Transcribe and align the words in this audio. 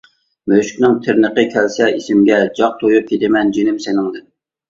مۈشۈكنىڭ 0.51 0.93
تىرنىقى 1.07 1.43
كەلسە 1.55 1.89
ئېسىمگە، 1.97 2.39
جاق 2.61 2.79
تويۇپ 2.81 3.13
كېتىمەن 3.13 3.51
جېنىم 3.59 3.77
سېنىڭدىن! 3.87 4.27